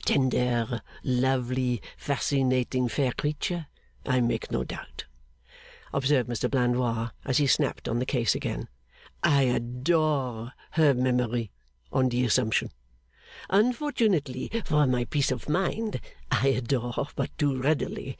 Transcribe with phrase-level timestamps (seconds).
[0.00, 0.10] F.
[0.10, 3.66] was some tender, lovely, fascinating fair creature,
[4.04, 5.06] I make no doubt,'
[5.90, 8.68] observed Mr Blandois, as he snapped on the case again.
[9.24, 11.50] 'I adore her memory
[11.90, 12.72] on the assumption.
[13.48, 15.98] Unfortunately for my peace of mind,
[16.30, 18.18] I adore but too readily.